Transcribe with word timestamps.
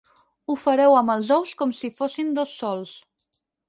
Ho 0.47 0.55
fareu 0.61 0.95
amb 1.03 1.15
els 1.17 1.31
ous 1.37 1.53
com 1.61 1.77
si 1.83 1.95
fossin 2.01 2.37
dos 2.43 2.59
sols. 2.65 3.01